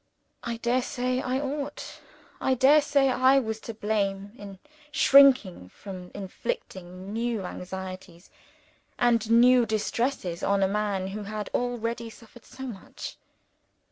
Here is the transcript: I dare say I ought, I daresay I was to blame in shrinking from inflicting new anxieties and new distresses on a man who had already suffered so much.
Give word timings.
I 0.41 0.57
dare 0.57 0.81
say 0.81 1.21
I 1.21 1.39
ought, 1.39 1.99
I 2.39 2.55
daresay 2.55 3.07
I 3.09 3.37
was 3.37 3.59
to 3.59 3.73
blame 3.75 4.31
in 4.35 4.57
shrinking 4.91 5.69
from 5.69 6.09
inflicting 6.15 7.13
new 7.13 7.45
anxieties 7.45 8.31
and 8.97 9.29
new 9.29 9.63
distresses 9.67 10.41
on 10.41 10.63
a 10.63 10.67
man 10.67 11.09
who 11.09 11.21
had 11.21 11.51
already 11.53 12.09
suffered 12.09 12.45
so 12.45 12.63
much. 12.63 13.17